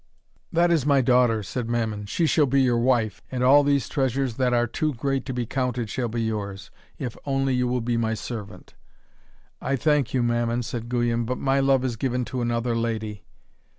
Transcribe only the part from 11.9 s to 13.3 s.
given to another lady.'